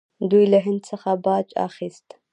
دوی 0.31 0.45
له 0.53 0.59
هند 0.65 0.81
څخه 0.89 1.09
باج 1.25 1.47
اخیست 1.67 2.07